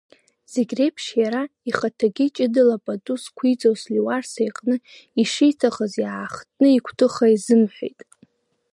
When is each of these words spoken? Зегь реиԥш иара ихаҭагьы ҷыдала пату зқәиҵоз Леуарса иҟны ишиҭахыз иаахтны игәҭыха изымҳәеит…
Зегь 0.51 0.73
реиԥш 0.77 1.05
иара 1.21 1.43
ихаҭагьы 1.69 2.25
ҷыдала 2.35 2.77
пату 2.85 3.15
зқәиҵоз 3.23 3.81
Леуарса 3.93 4.41
иҟны 4.47 4.75
ишиҭахыз 5.21 5.93
иаахтны 6.03 6.67
игәҭыха 6.75 7.25
изымҳәеит… 7.35 7.99